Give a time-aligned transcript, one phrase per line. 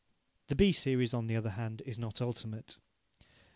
[0.47, 2.79] The B series, on the other hand, is not ultimate.